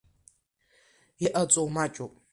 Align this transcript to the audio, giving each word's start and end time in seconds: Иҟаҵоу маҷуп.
Иҟаҵоу 1.25 1.67
маҷуп. 1.75 2.13